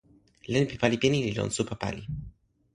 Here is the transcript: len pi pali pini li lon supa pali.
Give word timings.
len 0.53 0.63
pi 0.69 0.75
pali 0.81 0.97
pini 1.01 1.17
li 1.21 1.31
lon 1.37 1.49
supa 1.57 1.75
pali. 1.81 2.03